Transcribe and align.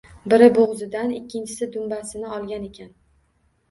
Biri 0.31 0.47
bo`g`zidan, 0.55 1.13
ikkinchisi 1.19 1.71
dumbasini 1.79 2.35
olgan 2.43 2.71
ekan 2.75 2.95